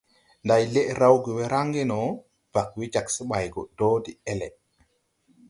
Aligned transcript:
Nday 0.45 0.63
lɛʼ 0.73 0.89
rawge 0.99 1.31
we 1.37 1.43
raŋge 1.53 1.81
no, 1.91 1.99
bag 2.53 2.69
we 2.77 2.85
jag 2.93 3.07
se 3.15 3.21
ɓay 3.29 3.45
do 3.77 3.87
de-ɛle. 4.03 4.47